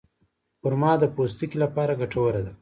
[0.61, 2.51] خرما د پوستکي لپاره ګټوره ده.